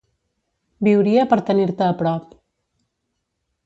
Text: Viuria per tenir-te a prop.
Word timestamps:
Viuria 0.87 1.27
per 1.35 1.39
tenir-te 1.51 1.87
a 1.91 1.93
prop. 2.03 2.37